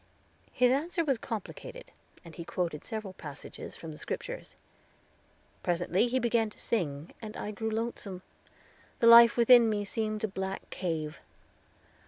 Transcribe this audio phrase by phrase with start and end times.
[0.51, 1.91] His answer was complicated,
[2.25, 4.55] and he quoted several passages from the Scriptures.
[5.61, 8.23] Presently he began to sing, and I grew lonesome;
[8.97, 11.19] the life within me seemed a black cave.